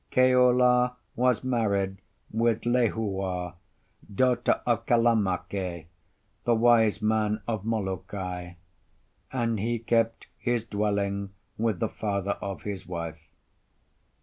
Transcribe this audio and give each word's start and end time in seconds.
Keola 0.11 0.95
was 1.15 1.43
married 1.43 2.01
with 2.31 2.63
Lehua, 2.65 3.53
daughter 4.11 4.59
of 4.65 4.87
Kalamake, 4.87 5.85
the 6.43 6.55
wise 6.55 7.03
man 7.03 7.43
of 7.47 7.63
Molokai, 7.65 8.53
and 9.31 9.59
he 9.59 9.77
kept 9.77 10.25
his 10.39 10.65
dwelling 10.65 11.35
with 11.55 11.79
the 11.79 11.87
father 11.87 12.39
of 12.41 12.63
his 12.63 12.87
wife. 12.87 13.21